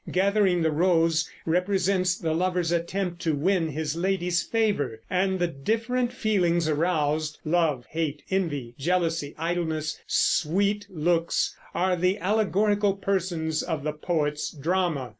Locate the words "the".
0.63-0.71, 2.17-2.33, 5.37-5.45, 11.95-12.17, 13.83-13.93